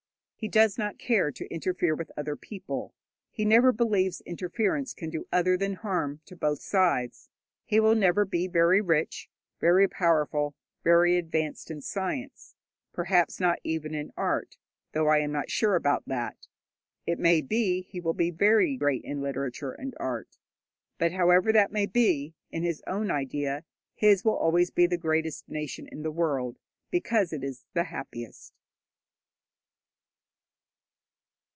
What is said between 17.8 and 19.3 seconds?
he will be very great in